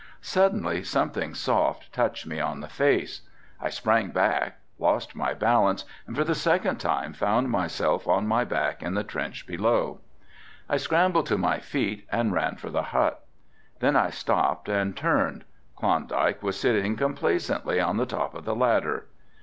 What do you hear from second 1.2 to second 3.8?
soft touched me on the face, I